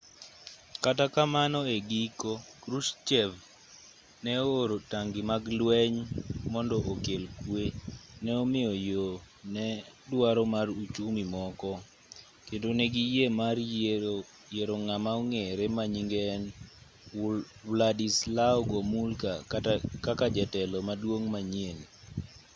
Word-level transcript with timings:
kata 0.83 1.05
kamano 1.15 1.59
e 1.75 1.77
giko 1.91 2.33
krushchev 2.63 3.31
ne 4.23 4.31
o-oro 4.45 4.77
tangi 4.91 5.21
mag 5.31 5.43
lweny 5.59 5.95
mond 6.53 6.71
okel 6.93 7.23
kwe 7.45 7.63
ne 8.23 8.31
omiyo 8.43 8.73
yo 8.89 9.05
ne 9.55 9.67
dwaro 10.11 10.43
mar 10.53 10.67
uchumi 10.83 11.23
moko 11.35 11.71
kendo 12.47 12.69
negiyie 12.77 13.25
mar 13.39 13.55
yiero 14.51 14.75
ng'ama 14.85 15.09
ong'ere 15.19 15.65
manyinge 15.77 16.21
en 16.33 16.43
wladyslaw 17.71 18.57
gomulka 18.71 19.31
kaka 20.05 20.25
jatelo 20.35 20.77
maduong' 20.87 21.27
manyien 21.33 21.77